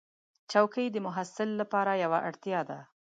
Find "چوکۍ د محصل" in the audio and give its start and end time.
0.51-1.49